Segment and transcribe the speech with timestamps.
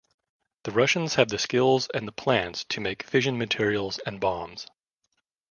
[0.63, 4.65] The Russians have the skills and the plants to make fission materials and bombs.